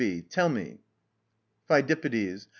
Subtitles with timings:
[0.31, 0.79] tell me.
[1.67, 2.47] PHIDIPPIDES.